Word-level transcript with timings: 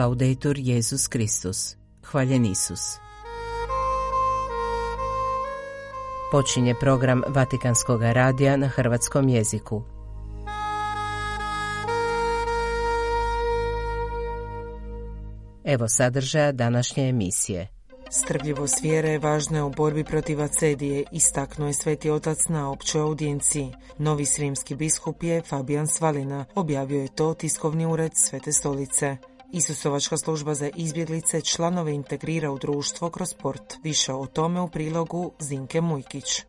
Laudetur 0.00 0.58
Jezus 0.58 1.08
Kristus. 1.08 1.76
Hvaljen 2.02 2.44
Isus. 2.44 2.80
Počinje 6.32 6.74
program 6.80 7.22
Vatikanskog 7.28 8.02
radija 8.02 8.56
na 8.56 8.68
hrvatskom 8.68 9.28
jeziku. 9.28 9.82
Evo 15.64 15.88
sadržaja 15.88 16.52
današnje 16.52 17.08
emisije. 17.08 17.68
Strpljivost 18.10 18.82
vjere 18.82 19.08
je 19.08 19.18
važna 19.18 19.66
u 19.66 19.70
borbi 19.70 20.04
protiv 20.04 20.40
acedije, 20.40 21.04
istaknuo 21.12 21.68
je 21.68 21.74
sveti 21.74 22.10
otac 22.10 22.38
na 22.48 22.70
općoj 22.70 23.00
audijenciji. 23.00 23.72
Novi 23.98 24.24
srimski 24.24 24.74
biskup 24.74 25.22
je 25.22 25.42
Fabijan 25.42 25.86
Svalina, 25.86 26.44
objavio 26.54 27.00
je 27.00 27.14
to 27.14 27.34
tiskovni 27.34 27.86
ured 27.86 28.12
Svete 28.14 28.52
stolice. 28.52 29.16
Isusovačka 29.52 30.16
služba 30.16 30.54
za 30.54 30.70
izbjeglice 30.76 31.40
članove 31.40 31.94
integrira 31.94 32.50
u 32.50 32.58
društvo 32.58 33.10
kroz 33.10 33.28
sport. 33.28 33.74
Više 33.82 34.12
o 34.12 34.26
tome 34.26 34.60
u 34.60 34.68
prilogu 34.68 35.32
Zinke 35.38 35.80
Mujkić. 35.80 36.42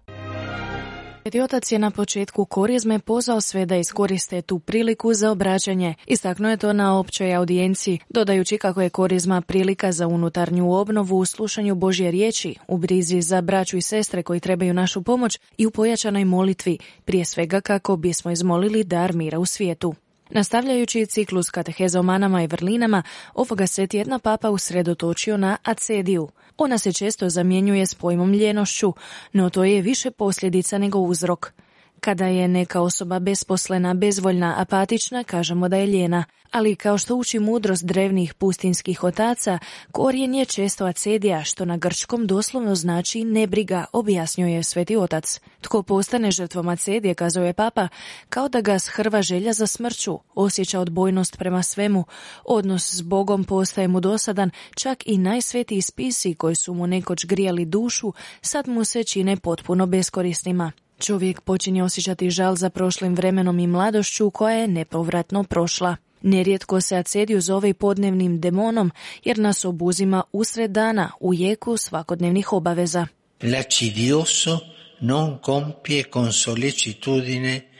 Sveti 1.22 1.42
otac 1.42 1.72
je 1.72 1.80
na 1.80 1.92
početku 1.92 2.46
korizme 2.46 3.00
pozvao 3.00 3.42
sve 3.42 3.66
da 3.66 3.76
iskoriste 3.76 4.42
tu 4.42 4.60
priliku 4.60 5.14
za 5.14 5.32
obraćanje. 5.32 5.96
Istaknuo 6.08 6.52
je 6.52 6.58
to 6.58 6.74
na 6.74 7.00
općoj 7.00 7.36
audijenciji, 7.36 8.00
dodajući 8.10 8.58
kako 8.58 8.82
je 8.82 8.90
korizma 8.90 9.42
prilika 9.42 9.92
za 9.92 10.08
unutarnju 10.08 10.74
obnovu 10.74 11.18
u 11.18 11.26
slušanju 11.26 11.76
Božje 11.76 12.12
riječi, 12.12 12.56
u 12.68 12.78
brizi 12.78 13.22
za 13.22 13.42
braću 13.42 13.78
i 13.78 13.82
sestre 13.82 14.24
koji 14.24 14.40
trebaju 14.40 14.74
našu 14.74 15.02
pomoć 15.04 15.40
i 15.58 15.66
u 15.66 15.72
pojačanoj 15.72 16.26
molitvi, 16.26 16.78
prije 17.06 17.26
svega 17.26 17.62
kako 17.62 17.96
bismo 17.96 18.32
izmolili 18.32 18.84
dar 18.84 19.14
mira 19.14 19.40
u 19.40 19.46
svijetu. 19.46 19.94
Nastavljajući 20.34 21.06
ciklus 21.06 21.50
kateheza 21.50 22.00
o 22.00 22.04
manama 22.04 22.44
i 22.44 22.48
vrlinama, 22.48 23.04
ovoga 23.34 23.68
se 23.68 23.88
tjedna 23.88 24.20
papa 24.20 24.50
usredotočio 24.50 25.38
na 25.38 25.58
acediju. 25.64 26.30
Ona 26.58 26.78
se 26.78 26.94
često 26.94 27.30
zamjenjuje 27.30 27.86
s 27.86 27.96
pojmom 27.96 28.34
ljenošću, 28.34 28.94
no 29.34 29.50
to 29.50 29.64
je 29.64 29.82
više 29.82 30.12
posljedica 30.12 30.78
nego 30.78 31.00
uzrok. 31.00 31.54
Kada 32.02 32.26
je 32.26 32.48
neka 32.48 32.82
osoba 32.82 33.20
besposlena, 33.20 33.94
bezvoljna, 33.94 34.56
apatična, 34.58 35.24
kažemo 35.24 35.70
da 35.70 35.78
je 35.78 35.88
ljena, 35.88 36.24
ali 36.52 36.76
kao 36.76 36.98
što 36.98 37.16
uči 37.16 37.40
mudrost 37.40 37.86
drevnih 37.86 38.34
pustinskih 38.34 39.04
otaca, 39.04 39.60
korijen 39.92 40.36
je 40.36 40.46
često 40.46 40.86
acedija, 40.86 41.44
što 41.44 41.66
na 41.66 41.78
grčkom 41.78 42.28
doslovno 42.28 42.76
znači 42.76 43.24
nebriga, 43.24 43.86
objasnjuje 43.94 44.64
sveti 44.64 44.98
otac. 44.98 45.40
Tko 45.62 45.84
postane 45.84 46.32
žrtvom 46.32 46.70
acedije, 46.70 47.14
kazao 47.14 47.44
je 47.44 47.54
papa, 47.54 47.88
kao 48.30 48.50
da 48.50 48.62
ga 48.62 48.80
shrva 48.80 49.22
želja 49.22 49.54
za 49.54 49.68
smrću, 49.68 50.20
osjeća 50.36 50.80
odbojnost 50.80 51.38
prema 51.38 51.64
svemu, 51.64 52.06
odnos 52.46 52.94
s 52.94 53.02
Bogom 53.02 53.44
postaje 53.44 53.88
mu 53.88 54.00
dosadan, 54.00 54.52
čak 54.76 55.04
i 55.06 55.18
najsvetiji 55.18 55.82
spisi 55.82 56.34
koji 56.34 56.56
su 56.56 56.74
mu 56.74 56.88
nekoć 56.88 57.26
grijali 57.26 57.66
dušu, 57.66 58.14
sad 58.42 58.68
mu 58.68 58.84
se 58.84 59.04
čine 59.04 59.38
potpuno 59.38 59.86
beskorisnima. 59.86 60.72
Čovjek 61.02 61.42
počinje 61.42 61.84
osjećati 61.84 62.30
žal 62.30 62.56
za 62.56 62.70
prošlim 62.70 63.16
vremenom 63.16 63.60
i 63.60 63.68
mladošću 63.68 64.30
koja 64.30 64.56
je 64.56 64.68
nepovratno 64.68 65.44
prošla. 65.44 65.96
Nerijetko 66.22 66.82
se 66.82 66.96
acediju 66.96 67.42
zove 67.42 67.70
i 67.70 67.74
podnevnim 67.74 68.40
demonom 68.40 68.92
jer 69.24 69.38
nas 69.38 69.66
obuzima 69.66 70.24
usred 70.32 70.72
dana 70.72 71.12
u 71.20 71.34
jeku 71.34 71.78
svakodnevnih 71.78 72.54
obaveza. 72.54 73.08
L'acidioso 73.42 74.60
non 75.02 75.38
compie 75.46 76.04
con 76.14 76.34
sollecitudine. 76.34 77.71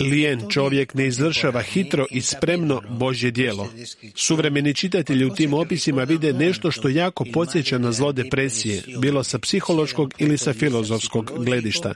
Lijen 0.00 0.40
čovjek 0.50 0.94
ne 0.94 1.06
izvršava 1.06 1.62
hitro 1.62 2.06
i 2.10 2.20
spremno 2.20 2.82
Božje 2.88 3.30
djelo. 3.30 3.68
Suvremeni 4.14 4.74
čitatelji 4.74 5.24
u 5.24 5.34
tim 5.34 5.54
opisima 5.54 6.02
vide 6.02 6.32
nešto 6.32 6.70
što 6.70 6.88
jako 6.88 7.24
podsjeća 7.32 7.78
na 7.78 7.92
zlo 7.92 8.12
depresije, 8.12 8.82
bilo 8.98 9.24
sa 9.24 9.38
psihološkog 9.38 10.14
ili 10.18 10.38
sa 10.38 10.52
filozofskog 10.52 11.32
gledišta. 11.44 11.94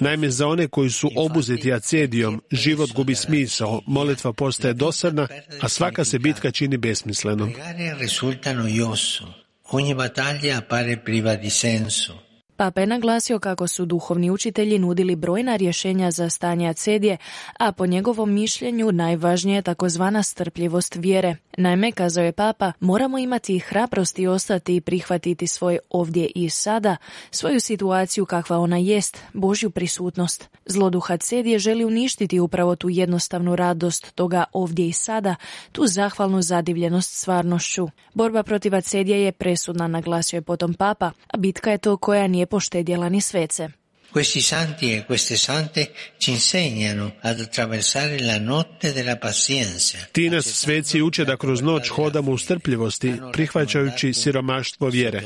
Naime, 0.00 0.30
za 0.30 0.46
one 0.46 0.68
koji 0.68 0.90
su 0.90 1.10
obuzeti 1.16 1.72
acedijom, 1.72 2.42
život 2.50 2.90
gubi 2.92 3.14
smisao, 3.14 3.82
molitva 3.86 4.32
postaje 4.32 4.74
dosadna, 4.74 5.28
a 5.60 5.68
svaka 5.68 6.04
se 6.04 6.18
bitka 6.18 6.50
čini 6.50 6.76
besmislenom. 6.76 7.52
Ogni 9.72 9.94
battaglia 9.94 10.58
appare 10.58 10.96
priva 10.96 11.36
di 11.36 11.50
senso. 11.50 12.31
Papa 12.56 12.80
je 12.80 12.86
naglasio 12.86 13.38
kako 13.38 13.66
su 13.66 13.84
duhovni 13.84 14.30
učitelji 14.30 14.78
nudili 14.78 15.16
brojna 15.16 15.56
rješenja 15.56 16.10
za 16.10 16.30
stanje 16.30 16.68
acedije, 16.68 17.16
a 17.58 17.72
po 17.72 17.86
njegovom 17.86 18.32
mišljenju 18.32 18.92
najvažnije 18.92 19.56
je 19.56 19.62
takozvana 19.62 20.22
strpljivost 20.22 20.96
vjere. 20.96 21.36
Naime, 21.56 21.92
kazao 21.92 22.24
je 22.24 22.32
Papa, 22.32 22.72
moramo 22.80 23.18
imati 23.18 23.58
hrabrosti 23.58 24.26
ostati 24.26 24.76
i 24.76 24.80
prihvatiti 24.80 25.46
svoj 25.46 25.78
ovdje 25.90 26.30
i 26.34 26.50
sada, 26.50 26.96
svoju 27.30 27.60
situaciju 27.60 28.26
kakva 28.26 28.58
ona 28.58 28.76
jest, 28.76 29.18
Božju 29.32 29.70
prisutnost. 29.70 30.48
Zloduh 30.66 31.10
acedije 31.10 31.58
želi 31.58 31.84
uništiti 31.84 32.40
upravo 32.40 32.76
tu 32.76 32.88
jednostavnu 32.88 33.56
radost 33.56 34.14
toga 34.14 34.44
ovdje 34.52 34.88
i 34.88 34.92
sada, 34.92 35.34
tu 35.72 35.86
zahvalnu 35.86 36.42
zadivljenost 36.42 37.18
stvarnošću. 37.18 37.88
Borba 38.14 38.42
protiv 38.42 38.74
acedije 38.74 39.22
je 39.22 39.32
presudna, 39.32 39.86
naglasio 39.86 40.36
je 40.36 40.42
potom 40.42 40.74
Papa, 40.74 41.10
a 41.26 41.36
bitka 41.36 41.70
je 41.70 41.78
to 41.78 41.96
koja 41.96 42.26
nije 42.26 42.41
poštedjela 42.46 43.08
ni 43.08 43.20
svece. 43.20 43.68
Questi 44.12 44.42
santi 44.42 44.92
e 44.92 45.06
queste 45.06 45.36
sante 45.36 45.90
ci 46.18 46.32
insegnano 46.32 47.14
ad 47.20 47.40
attraversare 47.40 48.20
la 48.20 48.38
notte 48.38 48.92
della 48.92 49.16
pazienza. 49.16 49.98
Ti 50.12 50.28
nas 50.28 50.44
sveci 50.44 51.00
uče 51.00 51.24
da 51.24 51.36
kroz 51.36 51.62
noć 51.62 51.88
hodamo 51.88 52.32
u 52.32 52.38
strpljivosti, 52.38 53.14
prihvaćajući 53.32 54.12
siromaštvo 54.12 54.88
vjere. 54.88 55.22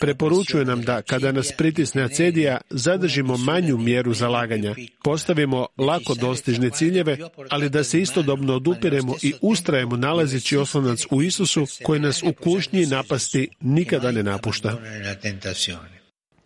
Preporučuje 0.00 0.64
nam 0.64 0.82
da, 0.82 1.02
kada 1.02 1.32
nas 1.32 1.52
pritisne 1.56 2.02
acedija, 2.02 2.60
zadržimo 2.70 3.36
manju 3.36 3.78
mjeru 3.78 4.14
zalaganja, 4.14 4.74
postavimo 5.04 5.66
lako 5.78 6.14
dostižne 6.14 6.70
ciljeve, 6.70 7.18
ali 7.50 7.68
da 7.68 7.84
se 7.84 8.00
istodobno 8.00 8.54
odupiremo 8.54 9.16
i 9.22 9.32
ustrajemo 9.40 9.96
nalazeći 9.96 10.56
oslonac 10.56 11.00
u 11.10 11.22
Isusu, 11.22 11.66
koji 11.82 12.00
nas 12.00 12.22
u 12.22 12.32
kušnji 12.32 12.86
napasti 12.86 13.48
nikada 13.60 14.10
ne 14.10 14.22
napušta. 14.22 14.78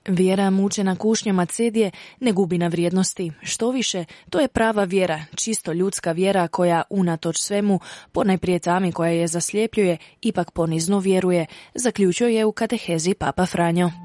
Vjera 0.09 0.51
mučena 0.51 0.97
kušnjama 0.97 1.47
cedije 1.47 1.91
ne 2.21 2.33
gubi 2.33 2.59
na 2.59 2.69
vrijednosti. 2.69 3.33
Što 3.43 3.71
više, 3.71 4.05
to 4.31 4.41
je 4.41 4.49
prava 4.49 4.85
vjera, 4.85 5.25
čisto 5.35 5.73
ljudska 5.73 6.13
vjera 6.13 6.49
koja 6.49 6.83
unatoč 6.91 7.41
svemu, 7.41 7.81
ponajprije 8.13 8.59
tami 8.59 8.93
koja 8.93 9.11
je 9.11 9.27
zasljepljuje, 9.27 9.97
ipak 10.23 10.51
ponizno 10.51 10.99
vjeruje, 10.99 11.47
zaključuje 11.75 12.45
u 12.45 12.53
katehezi 12.53 13.15
Papa 13.15 13.47
Franjo. 13.47 14.04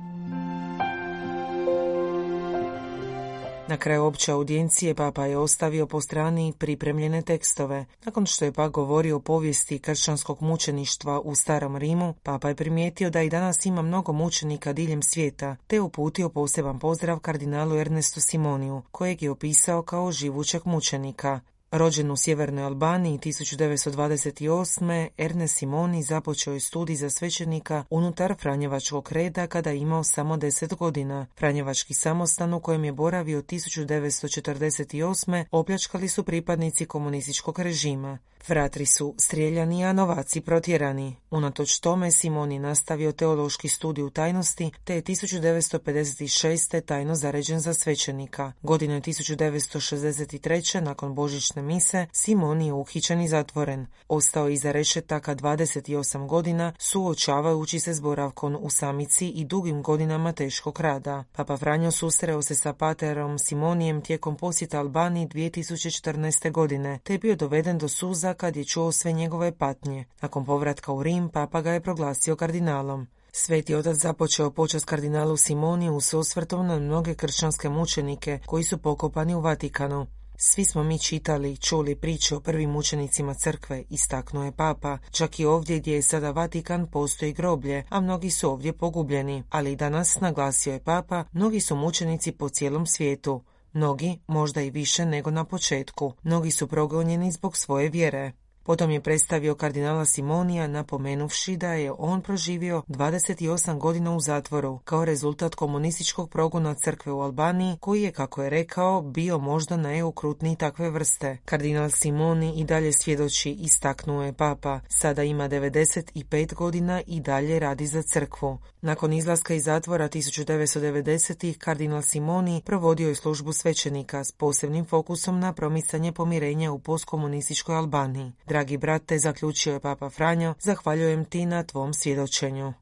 Na 3.69 3.77
kraju 3.77 4.03
opće 4.03 4.31
audijencije 4.31 4.95
papa 4.95 5.25
je 5.25 5.37
ostavio 5.37 5.87
po 5.87 6.01
strani 6.01 6.53
pripremljene 6.57 7.21
tekstove. 7.21 7.85
Nakon 8.05 8.25
što 8.25 8.45
je 8.45 8.51
pa 8.51 8.67
govorio 8.67 9.15
o 9.15 9.19
povijesti 9.19 9.79
kršćanskog 9.79 10.41
mučeništva 10.41 11.19
u 11.19 11.35
Starom 11.35 11.75
Rimu, 11.75 12.13
papa 12.23 12.49
je 12.49 12.55
primijetio 12.55 13.09
da 13.09 13.21
i 13.21 13.29
danas 13.29 13.65
ima 13.65 13.81
mnogo 13.81 14.11
mučenika 14.11 14.73
diljem 14.73 15.01
svijeta, 15.01 15.55
te 15.67 15.81
uputio 15.81 16.29
poseban 16.29 16.79
pozdrav 16.79 17.19
kardinalu 17.19 17.75
Ernestu 17.75 18.21
Simoniju, 18.21 18.81
kojeg 18.91 19.23
je 19.23 19.31
opisao 19.31 19.81
kao 19.81 20.11
živućeg 20.11 20.61
mučenika. 20.65 21.39
Rođen 21.71 22.11
u 22.11 22.17
sjevernoj 22.17 22.63
Albaniji 22.63 23.17
1928. 23.17 25.07
Ernest 25.17 25.57
Simoni 25.57 26.03
započeo 26.03 26.53
je 26.53 26.59
studij 26.59 26.95
za 26.95 27.09
svećenika 27.09 27.83
unutar 27.89 28.35
Franjevačkog 28.39 29.11
reda 29.11 29.47
kada 29.47 29.69
je 29.69 29.77
imao 29.77 30.03
samo 30.03 30.37
10 30.37 30.75
godina. 30.75 31.25
Franjevački 31.37 31.93
samostan 31.93 32.53
u 32.53 32.59
kojem 32.59 32.83
je 32.83 32.91
boravio 32.91 33.41
1948. 33.41 35.45
opljačkali 35.51 36.07
su 36.07 36.23
pripadnici 36.23 36.85
komunističkog 36.85 37.59
režima. 37.59 38.17
Fratri 38.43 38.85
su 38.85 39.15
strijeljani, 39.17 39.85
a 39.85 39.93
novaci 39.93 40.41
protjerani. 40.41 41.15
Unatoč 41.31 41.79
tome 41.79 42.11
Simoni 42.11 42.59
nastavio 42.59 43.11
teološki 43.11 43.67
studij 43.67 44.03
u 44.03 44.09
tajnosti, 44.09 44.71
te 44.83 44.95
je 44.95 45.01
1956. 45.01 46.81
tajno 46.81 47.15
zaređen 47.15 47.59
za 47.59 47.73
svećenika. 47.73 48.51
Godine 48.61 49.01
1963. 49.01 50.81
nakon 50.81 51.15
božićne 51.15 51.61
mise, 51.61 52.05
Simoni 52.11 52.67
je 52.67 52.73
uhićen 52.73 53.21
i 53.21 53.27
zatvoren. 53.27 53.87
Ostao 54.07 54.47
je 54.47 54.53
iza 54.53 54.71
rešetaka 54.71 55.35
28 55.35 56.27
godina, 56.27 56.73
suočavajući 56.77 57.79
se 57.79 57.93
s 57.93 57.99
boravkom 57.99 58.57
u 58.61 58.69
samici 58.69 59.27
i 59.27 59.45
dugim 59.45 59.83
godinama 59.83 60.31
teškog 60.31 60.79
rada. 60.79 61.23
Papa 61.31 61.57
Franjo 61.57 61.91
susreo 61.91 62.41
se 62.41 62.55
sa 62.55 62.73
paterom 62.73 63.39
Simonijem 63.39 64.01
tijekom 64.01 64.37
posjeta 64.37 64.79
Albaniji 64.79 65.27
2014. 65.27 66.51
godine, 66.51 66.99
te 67.03 67.13
je 67.13 67.19
bio 67.19 67.35
doveden 67.35 67.77
do 67.77 67.87
suza 67.87 68.28
kad 68.33 68.55
je 68.55 68.65
čuo 68.65 68.91
sve 68.91 69.11
njegove 69.11 69.51
patnje. 69.51 70.05
Nakon 70.21 70.45
povratka 70.45 70.93
u 70.93 71.03
Rim, 71.03 71.29
papa 71.29 71.61
ga 71.61 71.71
je 71.71 71.81
proglasio 71.81 72.35
kardinalom. 72.35 73.07
Sveti 73.31 73.75
otac 73.75 73.97
započeo 73.97 74.51
počast 74.51 74.85
kardinalu 74.85 75.37
Simoniju 75.37 75.99
s 76.01 76.13
osvrtom 76.13 76.67
na 76.67 76.79
mnoge 76.79 77.15
kršćanske 77.15 77.69
mučenike 77.69 78.39
koji 78.45 78.63
su 78.63 78.77
pokopani 78.77 79.35
u 79.35 79.41
Vatikanu. 79.41 80.07
Svi 80.41 80.65
smo 80.65 80.83
mi 80.83 80.99
čitali, 80.99 81.57
čuli 81.57 81.95
priče 81.95 82.35
o 82.35 82.39
prvim 82.39 82.75
učenicima 82.75 83.33
crkve, 83.33 83.83
istaknuo 83.89 84.43
je 84.43 84.51
papa. 84.51 84.97
Čak 85.11 85.39
i 85.39 85.45
ovdje 85.45 85.79
gdje 85.79 85.93
je 85.93 86.01
sada 86.01 86.31
Vatikan 86.31 86.87
postoji 86.87 87.33
groblje, 87.33 87.83
a 87.89 88.01
mnogi 88.01 88.29
su 88.29 88.51
ovdje 88.51 88.73
pogubljeni. 88.73 89.43
Ali 89.49 89.75
danas, 89.75 90.19
naglasio 90.19 90.73
je 90.73 90.79
papa, 90.79 91.23
mnogi 91.31 91.59
su 91.59 91.75
mučenici 91.75 92.31
po 92.31 92.49
cijelom 92.49 92.85
svijetu. 92.85 93.41
Mnogi, 93.73 94.19
možda 94.27 94.61
i 94.61 94.69
više 94.69 95.05
nego 95.05 95.31
na 95.31 95.43
početku. 95.43 96.13
Mnogi 96.23 96.51
su 96.51 96.67
progonjeni 96.67 97.31
zbog 97.31 97.57
svoje 97.57 97.89
vjere. 97.89 98.31
Potom 98.69 98.91
je 98.91 99.01
predstavio 99.01 99.55
kardinala 99.55 100.05
Simonija 100.05 100.67
napomenuvši 100.67 101.57
da 101.57 101.73
je 101.73 101.91
on 101.97 102.21
proživio 102.21 102.83
28 102.87 103.77
godina 103.77 104.15
u 104.15 104.19
zatvoru 104.19 104.77
kao 104.77 105.05
rezultat 105.05 105.55
komunističkog 105.55 106.29
progona 106.29 106.75
crkve 106.75 107.11
u 107.11 107.21
Albaniji 107.21 107.77
koji 107.79 108.01
je, 108.01 108.11
kako 108.11 108.43
je 108.43 108.49
rekao, 108.49 109.01
bio 109.01 109.37
možda 109.37 109.77
najokrutniji 109.77 110.55
takve 110.55 110.89
vrste. 110.89 111.37
Kardinal 111.45 111.89
Simoni 111.89 112.53
i 112.55 112.63
dalje 112.63 112.93
svjedoči, 112.93 113.51
istaknuo 113.51 114.23
je 114.23 114.33
papa. 114.33 114.79
Sada 114.87 115.23
ima 115.23 115.49
95 115.49 116.53
godina 116.53 117.01
i 117.07 117.19
dalje 117.19 117.59
radi 117.59 117.87
za 117.87 118.01
crkvu. 118.01 118.57
Nakon 118.81 119.13
izlaska 119.13 119.53
iz 119.53 119.63
zatvora 119.63 120.09
1990. 120.09 121.57
kardinal 121.57 122.01
Simoni 122.01 122.61
provodio 122.65 123.09
je 123.09 123.15
službu 123.15 123.53
svećenika 123.53 124.23
s 124.23 124.31
posebnim 124.31 124.85
fokusom 124.85 125.39
na 125.39 125.53
promicanje 125.53 126.11
pomirenja 126.11 126.71
u 126.71 126.79
postkomunističkoj 126.79 127.75
Albaniji. 127.75 128.31
Dragi 128.59 128.77
brate, 128.77 129.19
zaključio 129.19 129.73
je 129.73 129.79
Papa 129.79 130.09
Franjo, 130.09 130.53
zahvaljujem 130.59 131.25
ti 131.25 131.45
na 131.45 131.63
tvom 131.63 131.93
svjedočenju. 131.93 132.73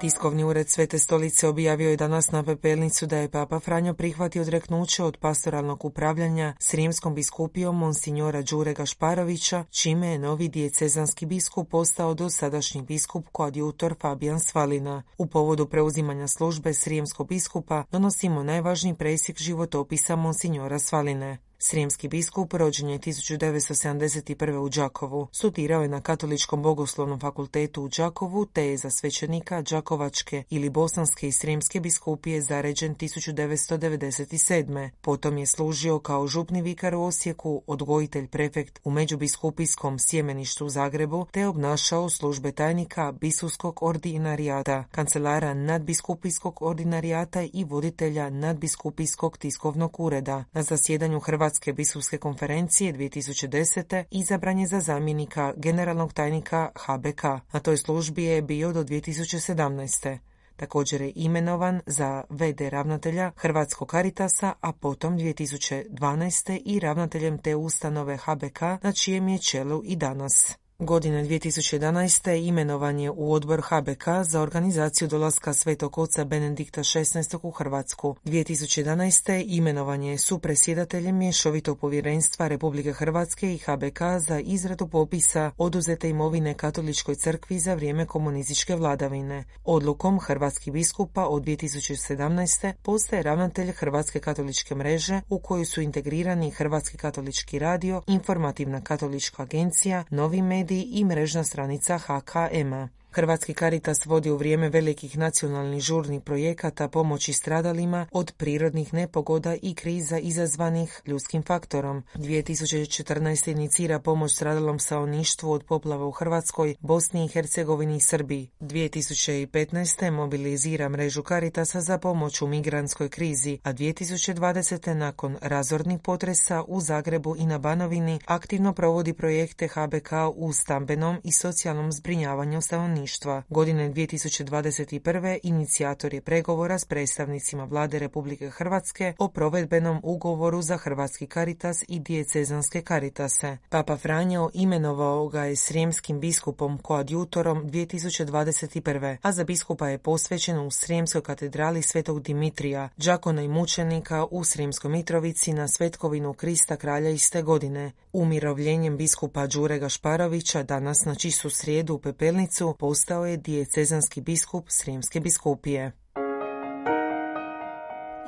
Tiskovni 0.00 0.44
ured 0.44 0.68
Svete 0.68 0.98
stolice 0.98 1.48
objavio 1.48 1.90
je 1.90 1.96
danas 1.96 2.30
na 2.30 2.42
pepelnicu 2.42 3.06
da 3.06 3.16
je 3.16 3.30
Papa 3.30 3.60
Franjo 3.60 3.94
prihvatio 3.94 4.42
odreknuće 4.42 5.04
od 5.04 5.16
pastoralnog 5.16 5.84
upravljanja 5.84 6.54
s 6.58 6.74
rimskom 6.74 7.14
biskupijom 7.14 7.78
Monsignora 7.78 8.42
Đure 8.42 8.74
Gašparovića, 8.74 9.64
čime 9.70 10.08
je 10.08 10.18
novi 10.18 10.48
dijecezanski 10.48 11.26
biskup 11.26 11.70
postao 11.70 12.14
dosadašnji 12.14 12.82
biskup 12.82 13.26
koadjutor 13.32 13.94
Fabijan 14.00 14.40
Svalina. 14.40 15.02
U 15.18 15.26
povodu 15.26 15.66
preuzimanja 15.66 16.28
službe 16.28 16.74
s 16.74 16.86
rimskog 16.86 17.28
biskupa 17.28 17.84
donosimo 17.92 18.42
najvažniji 18.42 18.94
presjek 18.94 19.38
životopisa 19.38 20.16
Monsignora 20.16 20.78
Svaline. 20.78 21.45
Srijemski 21.68 22.08
biskup 22.08 22.54
rođen 22.54 22.88
je 22.88 22.98
1971. 22.98 24.56
u 24.56 24.68
Đakovu. 24.68 25.28
Studirao 25.32 25.82
je 25.82 25.88
na 25.88 26.00
Katoličkom 26.00 26.62
bogoslovnom 26.62 27.20
fakultetu 27.20 27.82
u 27.82 27.88
Đakovu 27.88 28.46
te 28.46 28.66
je 28.66 28.76
za 28.76 28.90
svećenika 28.90 29.62
Đakovačke 29.62 30.42
ili 30.50 30.70
Bosanske 30.70 31.28
i 31.28 31.32
Srijemske 31.32 31.80
biskupije 31.80 32.42
zaređen 32.42 32.94
1997. 32.94 34.90
Potom 35.00 35.38
je 35.38 35.46
služio 35.46 35.98
kao 35.98 36.26
župni 36.26 36.62
vikar 36.62 36.94
u 36.94 37.02
Osijeku, 37.02 37.62
odgojitelj 37.66 38.28
prefekt 38.28 38.80
u 38.84 38.90
Međubiskupijskom 38.90 39.98
sjemeništu 39.98 40.66
u 40.66 40.68
Zagrebu 40.68 41.26
te 41.32 41.46
obnašao 41.46 42.10
službe 42.10 42.52
tajnika 42.52 43.12
biskupskog 43.12 43.82
ordinarijata, 43.82 44.84
kancelara 44.90 45.54
nadbiskupijskog 45.54 46.62
ordinarijata 46.62 47.42
i 47.52 47.64
voditelja 47.64 48.30
nadbiskupijskog 48.30 49.38
tiskovnog 49.38 50.00
ureda. 50.00 50.44
Na 50.52 50.62
zasjedanju 50.62 51.20
Hrvatske 51.20 51.55
Hrvatske 51.56 51.72
biskupske 51.72 52.18
konferencije 52.18 52.92
2010. 52.92 54.04
izabran 54.10 54.58
je 54.58 54.66
za 54.66 54.80
zamjenika 54.80 55.52
generalnog 55.56 56.12
tajnika 56.12 56.70
HBK. 56.74 57.22
Na 57.52 57.60
toj 57.60 57.76
službi 57.76 58.24
je 58.24 58.42
bio 58.42 58.72
do 58.72 58.84
2017. 58.84 60.18
Također 60.56 61.00
je 61.02 61.12
imenovan 61.14 61.80
za 61.86 62.24
VD 62.30 62.60
ravnatelja 62.60 63.32
Hrvatskog 63.36 63.88
Karitasa, 63.88 64.52
a 64.60 64.72
potom 64.72 65.18
2012. 65.18 66.60
i 66.64 66.80
ravnateljem 66.80 67.38
te 67.38 67.56
ustanove 67.56 68.16
HBK 68.16 68.60
na 68.82 68.92
čijem 68.92 69.28
je 69.28 69.38
čelu 69.38 69.82
i 69.84 69.96
danas. 69.96 70.58
Godine 70.78 71.24
2011. 71.24 72.46
imenovan 72.48 72.98
je 72.98 73.10
u 73.10 73.32
odbor 73.32 73.60
HBK 73.60 74.04
za 74.22 74.40
organizaciju 74.40 75.08
dolaska 75.08 75.54
Svetog 75.54 75.98
oca 75.98 76.24
Benedikta 76.24 76.80
XVI. 76.80 77.36
u 77.42 77.50
Hrvatsku. 77.50 78.16
2011. 78.24 79.44
imenovan 79.46 80.02
je 80.02 80.18
supresjedateljem 80.18 81.16
mješovitog 81.16 81.78
povjerenstva 81.78 82.48
Republike 82.48 82.92
Hrvatske 82.92 83.54
i 83.54 83.58
HBK 83.58 84.00
za 84.18 84.40
izradu 84.40 84.88
popisa 84.88 85.50
oduzete 85.58 86.10
imovine 86.10 86.54
Katoličkoj 86.54 87.14
crkvi 87.14 87.58
za 87.58 87.74
vrijeme 87.74 88.06
komunističke 88.06 88.76
vladavine. 88.76 89.44
Odlukom 89.64 90.20
hrvatskih 90.20 90.72
biskupa 90.72 91.26
od 91.26 91.42
2017. 91.42 92.72
postaje 92.82 93.22
ravnatelj 93.22 93.72
Hrvatske 93.72 94.20
katoličke 94.20 94.74
mreže 94.74 95.20
u 95.28 95.38
koju 95.38 95.64
su 95.66 95.80
integrirani 95.80 96.50
Hrvatski 96.50 96.96
katolički 96.96 97.58
radio, 97.58 98.02
Informativna 98.06 98.80
katolička 98.80 99.42
agencija, 99.42 100.04
Novi 100.10 100.42
medij 100.66 100.88
i 100.98 101.04
mrežna 101.04 101.44
stranica 101.44 101.96
HKM-a. 101.96 102.88
Hrvatski 103.16 103.54
Karitas 103.54 104.06
vodi 104.06 104.30
u 104.30 104.36
vrijeme 104.36 104.68
velikih 104.68 105.18
nacionalnih 105.18 105.82
žurnih 105.82 106.22
projekata 106.22 106.88
pomoći 106.88 107.32
stradalima 107.32 108.06
od 108.12 108.32
prirodnih 108.36 108.94
nepogoda 108.94 109.56
i 109.62 109.74
kriza 109.74 110.18
izazvanih 110.18 111.02
ljudskim 111.06 111.42
faktorom. 111.42 112.02
2014. 112.14 113.50
inicira 113.50 113.98
pomoć 113.98 114.34
stradalom 114.34 114.78
stanovništvu 114.78 115.52
od 115.52 115.64
poplava 115.64 116.06
u 116.06 116.10
Hrvatskoj, 116.10 116.74
Bosni 116.80 117.24
i 117.24 117.28
Hercegovini 117.28 117.96
i 117.96 118.00
Srbiji. 118.00 118.50
2015. 118.60 120.10
mobilizira 120.10 120.88
mrežu 120.88 121.22
Karitasa 121.22 121.80
za 121.80 121.98
pomoć 121.98 122.42
u 122.42 122.46
migrantskoj 122.46 123.08
krizi, 123.08 123.58
a 123.62 123.72
2020. 123.72 124.94
nakon 124.94 125.36
razornih 125.40 125.98
potresa 126.02 126.64
u 126.68 126.80
Zagrebu 126.80 127.36
i 127.36 127.46
na 127.46 127.58
Banovini 127.58 128.20
aktivno 128.26 128.72
provodi 128.72 129.12
projekte 129.12 129.68
HBK 129.68 130.10
u 130.34 130.52
stambenom 130.52 131.20
i 131.24 131.32
socijalnom 131.32 131.92
zbrinjavanju 131.92 132.60
stanovništva 132.60 133.05
stanovništva. 133.06 133.42
Godine 133.48 133.90
2021. 133.92 135.38
inicijator 135.42 136.14
je 136.14 136.20
pregovora 136.20 136.78
s 136.78 136.84
predstavnicima 136.84 137.64
vlade 137.64 137.98
Republike 137.98 138.50
Hrvatske 138.50 139.14
o 139.18 139.28
provedbenom 139.28 140.00
ugovoru 140.02 140.62
za 140.62 140.76
Hrvatski 140.76 141.26
Karitas 141.26 141.84
i 141.88 141.98
dijecezanske 141.98 142.82
Karitase. 142.82 143.56
Papa 143.68 143.96
Franjo 143.96 144.50
imenovao 144.54 145.28
ga 145.28 145.44
je 145.44 145.56
srijemskim 145.56 146.20
biskupom 146.20 146.78
koadjutorom 146.78 147.70
2021. 147.70 149.16
a 149.22 149.32
za 149.32 149.44
biskupa 149.44 149.88
je 149.88 149.98
posvećen 149.98 150.58
u 150.58 150.70
Srijemskoj 150.70 151.22
katedrali 151.22 151.82
Svetog 151.82 152.22
Dimitrija, 152.22 152.88
đakona 152.96 153.42
i 153.42 153.48
mučenika 153.48 154.24
u 154.30 154.44
Srijemskoj 154.44 154.90
Mitrovici 154.90 155.52
na 155.52 155.68
Svetkovinu 155.68 156.34
Krista 156.34 156.76
kralja 156.76 157.10
iste 157.10 157.42
godine. 157.42 157.92
Umirovljenjem 158.12 158.96
biskupa 158.96 159.46
Đure 159.46 159.78
Gašparovića 159.78 160.62
danas 160.62 161.04
na 161.04 161.14
čistu 161.14 161.50
srijedu 161.50 161.94
u 161.94 161.98
Pepelnicu 161.98 162.74
postao 162.86 163.26
je 163.26 163.36
dijecezanski 163.36 164.20
biskup 164.20 164.64
Srijemske 164.68 165.20
biskupije. 165.20 165.92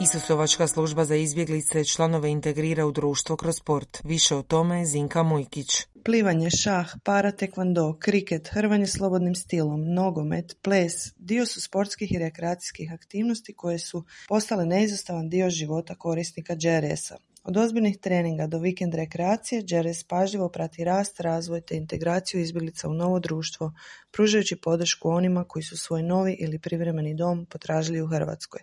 Isusovačka 0.00 0.66
služba 0.66 1.04
za 1.04 1.16
izbjeglice 1.16 1.84
članove 1.84 2.30
integrira 2.30 2.86
u 2.86 2.92
društvo 2.92 3.36
kroz 3.36 3.56
sport. 3.56 3.98
Više 4.04 4.36
o 4.36 4.42
tome 4.42 4.84
Zinka 4.84 5.22
Mujkić. 5.22 5.86
Plivanje, 6.04 6.50
šah, 6.50 6.94
para, 7.04 7.32
tekvando, 7.32 7.96
kriket, 8.00 8.48
hrvanje 8.52 8.86
slobodnim 8.86 9.34
stilom, 9.34 9.94
nogomet, 9.94 10.56
ples, 10.62 10.92
dio 11.16 11.46
su 11.46 11.60
sportskih 11.60 12.12
i 12.12 12.18
rekreacijskih 12.18 12.92
aktivnosti 12.92 13.54
koje 13.54 13.78
su 13.78 14.04
postale 14.28 14.66
neizostavan 14.66 15.28
dio 15.28 15.50
života 15.50 15.94
korisnika 15.94 16.54
GRS-a. 16.54 17.16
Od 17.45 17.57
ozbiljnih 17.57 17.99
treninga 17.99 18.47
do 18.47 18.59
vikend 18.59 18.95
rekreacije, 18.95 19.64
Jerez 19.68 20.04
pažljivo 20.04 20.49
prati 20.49 20.85
rast, 20.85 21.21
razvoj 21.21 21.61
te 21.61 21.76
integraciju 21.76 22.40
izbjeglica 22.40 22.88
u 22.88 22.95
novo 22.95 23.21
društvo, 23.21 23.73
pružajući 24.11 24.57
podršku 24.57 25.09
onima 25.09 25.45
koji 25.45 25.62
su 25.62 25.76
svoj 25.76 26.02
novi 26.02 26.37
ili 26.40 26.59
privremeni 26.59 27.14
dom 27.14 27.47
potražili 27.47 28.02
u 28.02 28.07
Hrvatskoj. 28.07 28.61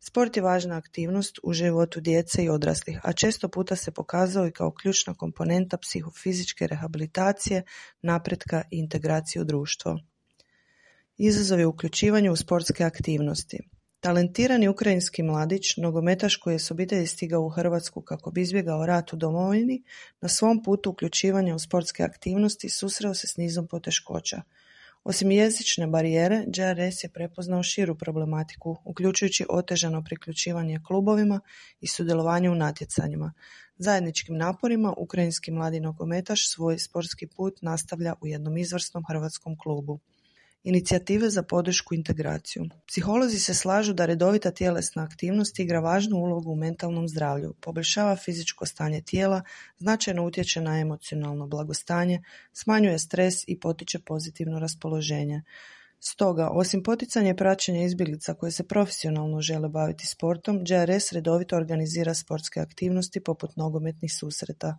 Sport 0.00 0.36
je 0.36 0.42
važna 0.42 0.76
aktivnost 0.76 1.38
u 1.42 1.52
životu 1.52 2.00
djece 2.00 2.44
i 2.44 2.48
odraslih, 2.48 3.00
a 3.02 3.12
često 3.12 3.48
puta 3.48 3.76
se 3.76 3.90
pokazao 3.90 4.46
i 4.46 4.52
kao 4.52 4.72
ključna 4.74 5.14
komponenta 5.14 5.76
psihofizičke 5.76 6.66
rehabilitacije, 6.66 7.62
napretka 8.02 8.62
i 8.70 8.78
integracije 8.78 9.42
u 9.42 9.44
društvo. 9.44 9.98
Izazov 11.16 11.60
je 11.60 11.66
u 11.66 12.36
sportske 12.36 12.84
aktivnosti. 12.84 13.58
Talentirani 14.02 14.68
ukrajinski 14.68 15.22
mladić, 15.22 15.76
nogometaš 15.76 16.36
koji 16.36 16.54
je 16.54 16.58
s 16.58 16.70
obitelji 16.70 17.06
stigao 17.06 17.42
u 17.42 17.48
Hrvatsku 17.48 18.00
kako 18.00 18.30
bi 18.30 18.42
izbjegao 18.42 18.86
rat 18.86 19.12
u 19.12 19.16
domovini, 19.16 19.82
na 20.20 20.28
svom 20.28 20.62
putu 20.62 20.90
uključivanja 20.90 21.54
u 21.54 21.58
sportske 21.58 22.02
aktivnosti 22.02 22.68
susreo 22.68 23.14
se 23.14 23.26
s 23.26 23.36
nizom 23.36 23.66
poteškoća. 23.66 24.42
Osim 25.04 25.30
jezične 25.30 25.86
barijere, 25.86 26.36
JRS 26.36 27.04
je 27.04 27.08
prepoznao 27.08 27.62
širu 27.62 27.94
problematiku, 27.98 28.76
uključujući 28.84 29.46
otežano 29.48 30.04
priključivanje 30.04 30.80
klubovima 30.86 31.40
i 31.80 31.86
sudjelovanje 31.86 32.50
u 32.50 32.54
natjecanjima. 32.54 33.32
Zajedničkim 33.76 34.36
naporima 34.36 34.94
ukrajinski 34.96 35.50
mladi 35.50 35.80
nogometaš 35.80 36.48
svoj 36.48 36.78
sportski 36.78 37.26
put 37.26 37.62
nastavlja 37.62 38.14
u 38.20 38.26
jednom 38.26 38.56
izvrsnom 38.56 39.04
hrvatskom 39.08 39.58
klubu. 39.58 40.00
Inicijative 40.64 41.30
za 41.30 41.42
podršku 41.42 41.94
integraciju. 41.94 42.64
Psiholozi 42.86 43.38
se 43.38 43.54
slažu 43.54 43.92
da 43.92 44.06
redovita 44.06 44.50
tjelesna 44.50 45.02
aktivnost 45.02 45.58
igra 45.58 45.80
važnu 45.80 46.16
ulogu 46.16 46.52
u 46.52 46.56
mentalnom 46.56 47.08
zdravlju, 47.08 47.54
poboljšava 47.60 48.16
fizičko 48.16 48.66
stanje 48.66 49.00
tijela, 49.00 49.42
značajno 49.78 50.26
utječe 50.26 50.60
na 50.60 50.78
emocionalno 50.80 51.46
blagostanje, 51.46 52.22
smanjuje 52.52 52.98
stres 52.98 53.34
i 53.46 53.60
potiče 53.60 53.98
pozitivno 53.98 54.58
raspoloženje. 54.58 55.42
Stoga, 56.04 56.48
osim 56.52 56.82
poticanja 56.82 57.30
i 57.30 57.36
praćenja 57.36 57.82
izbjeglica 57.82 58.34
koje 58.34 58.52
se 58.52 58.68
profesionalno 58.68 59.40
žele 59.40 59.68
baviti 59.68 60.06
sportom, 60.06 60.56
JRS 60.56 61.12
redovito 61.12 61.56
organizira 61.56 62.14
sportske 62.14 62.60
aktivnosti 62.60 63.20
poput 63.20 63.56
nogometnih 63.56 64.12
susreta. 64.14 64.78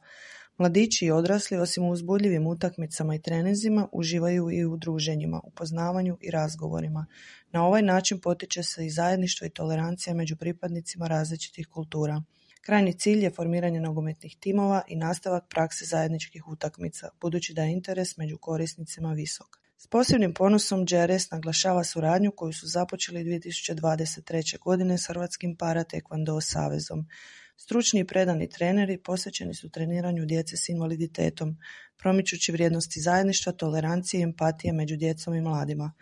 Mladići 0.57 1.05
i 1.05 1.11
odrasli, 1.11 1.57
osim 1.57 1.83
u 1.83 1.91
uzbudljivim 1.91 2.47
utakmicama 2.47 3.15
i 3.15 3.21
treninzima, 3.21 3.87
uživaju 3.91 4.51
i 4.51 4.65
u 4.65 4.77
druženjima, 4.77 5.41
upoznavanju 5.43 6.17
i 6.21 6.31
razgovorima. 6.31 7.05
Na 7.51 7.65
ovaj 7.65 7.81
način 7.81 8.19
potiče 8.19 8.63
se 8.63 8.85
i 8.85 8.89
zajedništvo 8.89 9.47
i 9.47 9.49
tolerancija 9.49 10.13
među 10.13 10.35
pripadnicima 10.35 11.07
različitih 11.07 11.67
kultura. 11.67 12.23
Krajnji 12.61 12.93
cilj 12.93 13.23
je 13.23 13.31
formiranje 13.31 13.79
nogometnih 13.79 14.37
timova 14.39 14.81
i 14.87 14.95
nastavak 14.95 15.43
prakse 15.49 15.85
zajedničkih 15.85 16.47
utakmica, 16.47 17.09
budući 17.21 17.53
da 17.53 17.63
je 17.63 17.71
interes 17.71 18.17
među 18.17 18.37
korisnicima 18.37 19.13
visok. 19.13 19.63
S 19.77 19.87
posebnim 19.87 20.33
ponosom 20.33 20.85
JRS 20.89 21.31
naglašava 21.31 21.83
suradnju 21.83 22.31
koju 22.31 22.53
su 22.53 22.67
započeli 22.67 23.23
2023. 23.23 24.59
godine 24.59 24.97
s 24.97 25.07
Hrvatskim 25.07 25.55
para 25.55 25.83
Taekwondo 25.83 26.41
savezom. 26.41 27.07
Stručni 27.55 27.99
i 27.99 28.07
predani 28.07 28.49
treneri 28.49 28.97
posvećeni 28.97 29.53
su 29.53 29.69
treniranju 29.69 30.25
djece 30.25 30.57
s 30.57 30.69
invaliditetom, 30.69 31.57
promičući 31.97 32.51
vrijednosti 32.51 33.01
zajedništva, 33.01 33.51
tolerancije 33.51 34.19
i 34.19 34.23
empatije 34.23 34.73
među 34.73 34.95
djecom 34.95 35.35
i 35.35 35.41
mladima. 35.41 35.93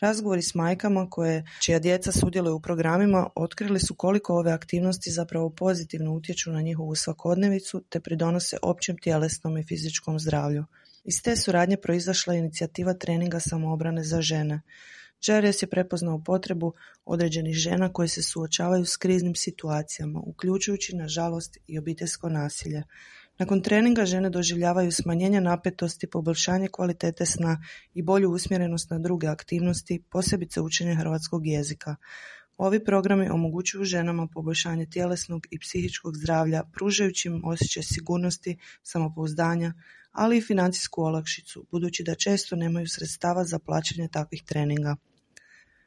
Razgovori 0.00 0.42
s 0.42 0.54
majkama 0.54 1.10
koje, 1.10 1.44
čija 1.60 1.78
djeca 1.78 2.12
sudjeluju 2.12 2.56
u 2.56 2.60
programima 2.60 3.30
otkrili 3.34 3.80
su 3.80 3.94
koliko 3.94 4.34
ove 4.34 4.52
aktivnosti 4.52 5.10
zapravo 5.10 5.50
pozitivno 5.50 6.12
utječu 6.12 6.52
na 6.52 6.60
njihovu 6.60 6.94
svakodnevicu 6.94 7.84
te 7.88 8.00
pridonose 8.00 8.56
općem 8.62 8.98
tjelesnom 8.98 9.58
i 9.58 9.64
fizičkom 9.64 10.18
zdravlju. 10.18 10.64
Iz 11.04 11.22
te 11.22 11.36
suradnje 11.36 11.76
proizašla 11.76 12.34
je 12.34 12.38
inicijativa 12.38 12.94
treninga 12.94 13.40
samoobrane 13.40 14.04
za 14.04 14.22
žene. 14.22 14.60
JRS 15.26 15.62
je 15.62 15.70
prepoznao 15.70 16.22
potrebu 16.24 16.72
određenih 17.04 17.54
žena 17.54 17.92
koje 17.92 18.08
se 18.08 18.22
suočavaju 18.22 18.84
s 18.84 18.96
kriznim 18.96 19.34
situacijama, 19.34 20.20
uključujući 20.20 20.96
nažalost 20.96 21.58
i 21.66 21.78
obiteljsko 21.78 22.28
nasilje. 22.28 22.82
Nakon 23.38 23.62
treninga 23.62 24.04
žene 24.04 24.30
doživljavaju 24.30 24.92
smanjenje 24.92 25.40
napetosti, 25.40 26.06
poboljšanje 26.06 26.68
kvalitete 26.68 27.26
sna 27.26 27.62
i 27.94 28.02
bolju 28.02 28.30
usmjerenost 28.30 28.90
na 28.90 28.98
druge 28.98 29.26
aktivnosti, 29.26 30.02
posebice 30.10 30.60
učenje 30.60 30.94
hrvatskog 30.94 31.46
jezika. 31.46 31.96
Ovi 32.56 32.84
programi 32.84 33.28
omogućuju 33.28 33.84
ženama 33.84 34.28
poboljšanje 34.32 34.86
tjelesnog 34.86 35.46
i 35.50 35.58
psihičkog 35.58 36.16
zdravlja, 36.16 36.62
pružajući 36.72 37.28
im 37.28 37.44
osjećaj 37.44 37.82
sigurnosti, 37.82 38.58
samopouzdanja, 38.82 39.72
ali 40.12 40.38
i 40.38 40.42
financijsku 40.42 41.02
olakšicu, 41.02 41.66
budući 41.70 42.04
da 42.04 42.14
često 42.14 42.56
nemaju 42.56 42.86
sredstava 42.88 43.44
za 43.44 43.58
plaćanje 43.58 44.08
takvih 44.12 44.42
treninga. 44.46 44.96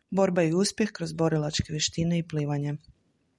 Borba 0.10 0.44
i 0.44 0.54
uspjeh 0.54 0.92
kroz 0.92 1.14
borilačke 1.14 1.66
vještine 1.70 2.20
i 2.20 2.28
plivanje. 2.28 2.76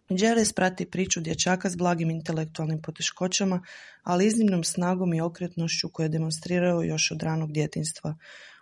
Jerez 0.09 0.53
prati 0.53 0.91
priču 0.91 1.21
dječaka 1.21 1.71
s 1.71 1.77
blagim 1.77 2.11
intelektualnim 2.11 2.83
poteškoćama, 2.83 3.63
ali 4.03 4.27
iznimnom 4.27 4.65
snagom 4.65 5.15
i 5.15 5.21
okretnošću 5.21 5.89
koje 5.93 6.05
je 6.05 6.09
demonstrirao 6.09 6.83
još 6.83 7.11
od 7.11 7.23
ranog 7.23 7.53
djetinstva. 7.53 8.17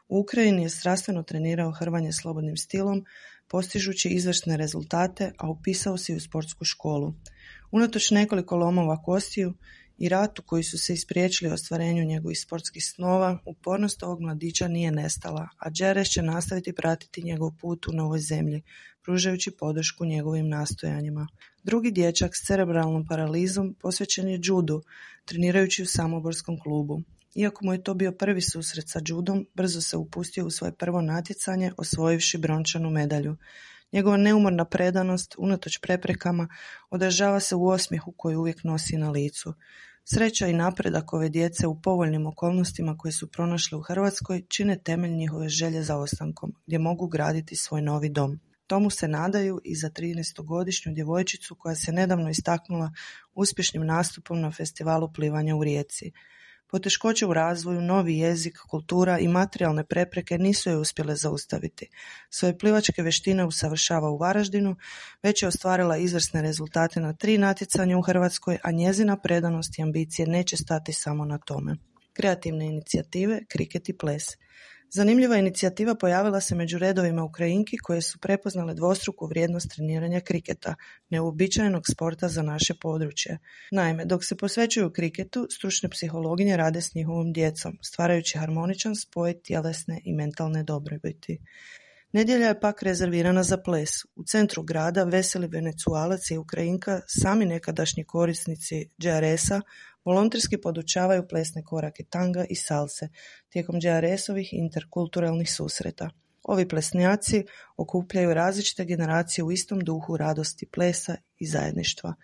U 0.09 0.21
Ukrajini 0.21 0.63
je 0.63 0.69
strastveno 0.69 1.23
trenirao 1.23 1.73
hrvanje 1.73 2.13
slobodnim 2.13 2.57
stilom, 2.57 3.05
postižući 3.49 4.09
izvrsne 4.09 4.57
rezultate, 4.57 5.33
a 5.39 5.51
upisao 5.51 5.97
se 5.97 6.15
u 6.15 6.21
sportsku 6.21 6.65
školu. 6.65 7.15
Unatoč 7.71 8.11
nekoliko 8.11 8.57
lomova 8.57 9.03
kostiju 9.03 9.55
i 9.99 10.09
ratu 10.09 10.43
koji 10.43 10.63
su 10.63 10.79
se 10.79 10.93
ispriječili 10.93 11.51
ostvarenju 11.51 12.05
njegovih 12.05 12.41
sportskih 12.41 12.85
snova, 12.85 13.39
upornost 13.47 14.03
ovog 14.03 14.21
mladića 14.21 14.69
nije 14.69 14.91
nestala, 14.93 15.49
a 15.59 15.71
Džeres 15.71 16.09
će 16.09 16.23
nastaviti 16.23 16.73
pratiti 16.73 17.23
njegov 17.23 17.51
put 17.61 17.89
u 17.89 17.93
novoj 17.93 18.19
zemlji, 18.19 18.63
pružajući 19.03 19.51
podršku 19.51 20.05
njegovim 20.05 20.49
nastojanjima. 20.49 21.29
Drugi 21.63 21.91
dječak 21.91 22.37
s 22.37 22.47
cerebralnom 22.47 23.07
paralizom 23.07 23.75
posvećen 23.81 24.29
je 24.29 24.41
judu, 24.43 24.83
trenirajući 25.25 25.83
u 25.83 25.87
samoborskom 25.87 26.61
klubu. 26.61 27.03
Iako 27.35 27.65
mu 27.65 27.73
je 27.73 27.83
to 27.83 27.95
bio 27.95 28.13
prvi 28.13 28.41
susret 28.41 28.89
sa 28.89 29.01
judom, 29.07 29.47
brzo 29.55 29.81
se 29.81 29.97
upustio 29.97 30.47
u 30.47 30.51
svoje 30.51 30.73
prvo 30.73 31.01
natjecanje, 31.01 31.73
osvojivši 31.77 32.39
brončanu 32.39 32.91
medalju. 32.91 33.37
Njegova 33.93 34.17
neumorna 34.17 34.65
predanost, 34.65 35.35
unatoč 35.39 35.79
preprekama, 35.79 36.49
odražava 36.91 37.41
se 37.41 37.55
u 37.55 37.67
osmijehu 37.67 38.13
koji 38.17 38.37
uvijek 38.37 38.65
nosi 38.65 38.97
na 38.97 39.11
licu. 39.11 39.55
Sreća 40.05 40.47
i 40.47 40.53
napredak 40.53 41.13
ove 41.13 41.29
djece 41.29 41.67
u 41.67 41.81
povoljnim 41.83 42.27
okolnostima 42.27 42.97
koje 42.99 43.13
su 43.13 43.31
pronašle 43.31 43.79
u 43.79 43.83
Hrvatskoj 43.83 44.43
čine 44.49 44.79
temelj 44.79 45.11
njihove 45.11 45.49
želje 45.49 45.83
za 45.83 45.97
ostankom, 45.97 46.55
gdje 46.67 46.79
mogu 46.79 47.07
graditi 47.07 47.57
svoj 47.57 47.83
novi 47.83 48.09
dom. 48.09 48.41
Tomu 48.67 48.91
se 48.91 49.09
nadaju 49.09 49.61
i 49.65 49.75
za 49.75 49.91
13-godišnju 49.91 50.95
djevojčicu 50.95 51.55
koja 51.55 51.75
se 51.75 51.93
nedavno 51.93 52.31
istaknula 52.31 52.93
uspješnim 53.35 53.87
nastupom 53.87 54.41
na 54.41 54.51
festivalu 54.51 55.13
plivanja 55.13 55.57
u 55.57 55.65
Rijeci. 55.65 56.13
Poteškoće 56.71 57.27
u 57.27 57.33
razvoju, 57.33 57.81
novi 57.81 58.19
jezik, 58.19 58.59
kultura 58.71 59.19
i 59.19 59.29
materijalne 59.29 59.85
prepreke 59.85 60.39
nisu 60.39 60.71
je 60.71 60.77
uspjele 60.77 61.17
zaustaviti. 61.17 61.89
Svoje 62.31 62.59
plivačke 62.59 63.03
vještine 63.03 63.45
usavršava 63.45 64.11
u 64.11 64.19
Varaždinu, 64.19 64.77
već 65.23 65.43
je 65.43 65.49
ostvarila 65.49 65.97
izvrsne 65.97 66.43
rezultate 66.43 67.01
na 67.01 67.13
tri 67.13 67.39
natjecanja 67.39 67.99
u 67.99 68.03
Hrvatskoj, 68.03 68.59
a 68.63 68.71
njezina 68.71 69.17
predanost 69.17 69.79
i 69.79 69.83
ambicije 69.83 70.29
neće 70.29 70.57
stati 70.57 70.93
samo 70.93 71.25
na 71.25 71.39
tome. 71.39 71.77
Kreativne 72.13 72.67
inicijative, 72.67 73.41
kriket 73.49 73.89
i 73.89 73.97
ples. 73.99 74.25
Zanimljiva 74.91 75.37
inicijativa 75.37 75.95
pojavila 75.95 76.41
se 76.41 76.55
među 76.55 76.79
redovima 76.79 77.25
Ukrajinki 77.25 77.77
koje 77.79 78.03
su 78.03 78.19
prepoznale 78.19 78.75
dvostruku 78.75 79.27
vrijednost 79.27 79.71
treniranja 79.71 80.21
kriketa, 80.21 80.75
neuobičajenog 81.11 81.83
sporta 81.93 82.29
za 82.29 82.43
naše 82.43 82.75
područje. 82.75 83.39
Naime, 83.71 84.05
dok 84.05 84.25
se 84.25 84.37
posvećuju 84.37 84.93
kriketu, 84.93 85.47
stručne 85.51 85.89
psihologinje 85.89 86.57
rade 86.57 86.81
s 86.81 86.95
njihovom 86.95 87.33
djecom, 87.33 87.79
stvarajući 87.83 88.39
harmoničan 88.39 88.97
spoj 88.97 89.43
tjelesne 89.43 90.01
i 90.05 90.15
mentalne 90.15 90.63
dobrobiti. 90.63 91.39
Nedjelja 92.13 92.47
je 92.47 92.61
pak 92.61 92.83
rezervirana 92.83 93.43
za 93.43 93.57
ples. 93.57 93.91
U 94.15 94.25
centru 94.25 94.63
grada 94.63 95.05
veseli 95.05 95.47
venecualac 95.47 96.31
i 96.31 96.37
Ukrajinka, 96.39 97.01
sami 97.07 97.45
nekadašnji 97.45 98.05
korisnici 98.05 98.89
DRS-a, 98.99 99.61
volonterski 100.07 100.61
podučavaju 100.61 101.29
plesne 101.29 101.65
korake 101.65 102.05
tanga 102.05 102.45
i 102.51 102.55
salse 102.55 103.09
tijekom 103.49 103.81
DRS-ovih 103.81 104.49
interkulturalnih 104.53 105.53
susreta. 105.53 106.11
Ovi 106.43 106.69
plesnjaci 106.69 107.45
okupljaju 107.77 108.35
različite 108.35 108.85
generacije 108.85 109.45
u 109.45 109.53
istom 109.53 109.81
duhu 109.81 110.17
radosti 110.17 110.67
plesa 110.67 111.17
i 111.39 111.47
zajedništva. 111.47 112.15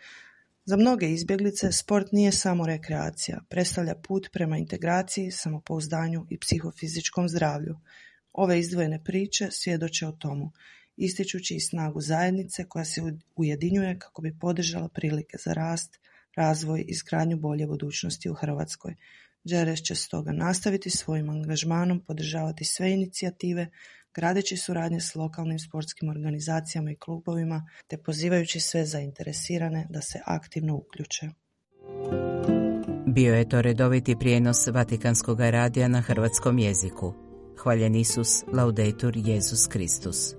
Za 0.64 0.76
mnoge 0.76 1.06
izbjeglice 1.06 1.72
sport 1.72 2.12
nije 2.12 2.32
samo 2.32 2.66
rekreacija, 2.66 3.40
predstavlja 3.48 3.94
put 3.94 4.28
prema 4.32 4.58
integraciji, 4.58 5.30
samopouzdanju 5.30 6.26
i 6.30 6.38
psihofizičkom 6.38 7.28
zdravlju. 7.28 7.76
Ove 8.32 8.58
izdvojene 8.58 9.04
priče 9.04 9.48
svjedoče 9.50 10.06
o 10.06 10.12
tomu, 10.12 10.52
ističući 10.96 11.54
i 11.54 11.60
snagu 11.60 12.00
zajednice 12.00 12.64
koja 12.68 12.84
se 12.84 13.00
ujedinjuje 13.36 13.98
kako 13.98 14.22
bi 14.22 14.38
podržala 14.38 14.88
prilike 14.88 15.36
za 15.44 15.52
rast, 15.52 15.98
razvoj 16.36 16.80
i 16.80 16.84
izgradnju 16.88 17.36
bolje 17.36 17.66
budućnosti 17.66 18.30
u 18.30 18.34
Hrvatskoj. 18.34 18.94
Đeres 19.44 19.82
će 19.82 19.94
stoga 19.94 20.32
nastaviti 20.32 20.90
svojim 20.90 21.30
angažmanom 21.30 22.00
podržavati 22.00 22.64
sve 22.64 22.92
inicijative, 22.92 23.66
gradeći 24.14 24.56
suradnje 24.56 25.00
s 25.00 25.14
lokalnim 25.14 25.58
sportskim 25.58 26.08
organizacijama 26.08 26.90
i 26.90 26.96
klubovima, 26.96 27.68
te 27.86 27.98
pozivajući 27.98 28.60
sve 28.60 28.84
zainteresirane 28.84 29.86
da 29.90 30.00
se 30.00 30.20
aktivno 30.24 30.76
uključe. 30.76 31.28
Bio 33.06 33.34
je 33.34 33.48
to 33.48 33.62
redoviti 33.62 34.16
prijenos 34.18 34.66
Vatikanskog 34.66 35.40
radija 35.40 35.88
na 35.88 36.00
hrvatskom 36.00 36.58
jeziku. 36.58 37.14
Hvaljen 37.62 37.94
Isus, 37.94 38.44
laudetur 38.52 39.16
Jezus 39.16 39.66
Kristus. 39.66 40.34